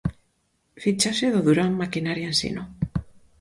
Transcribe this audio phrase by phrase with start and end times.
[0.83, 2.63] Fichaxe do Durán Maquinaria Ensino.